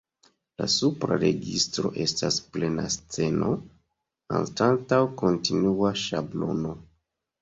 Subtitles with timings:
[0.59, 3.51] La supra registro estas plena sceno,
[4.41, 6.75] anstataŭ kontinua ŝablono.